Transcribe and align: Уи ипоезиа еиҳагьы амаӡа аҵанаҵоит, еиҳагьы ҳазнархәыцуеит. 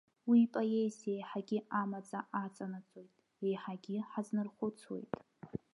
Уи 0.29 0.39
ипоезиа 0.45 1.13
еиҳагьы 1.15 1.59
амаӡа 1.81 2.19
аҵанаҵоит, 2.43 3.11
еиҳагьы 3.45 3.97
ҳазнархәыцуеит. 4.11 5.11